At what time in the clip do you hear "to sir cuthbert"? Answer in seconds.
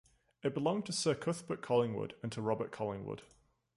0.87-1.61